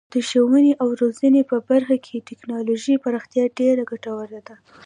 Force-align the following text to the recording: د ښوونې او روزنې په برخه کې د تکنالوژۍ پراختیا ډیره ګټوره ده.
د 0.13 0.15
ښوونې 0.27 0.73
او 0.81 0.87
روزنې 1.01 1.41
په 1.51 1.57
برخه 1.69 1.95
کې 2.05 2.15
د 2.19 2.25
تکنالوژۍ 2.29 2.95
پراختیا 3.03 3.43
ډیره 3.59 3.83
ګټوره 3.91 4.39
ده. 4.47 4.55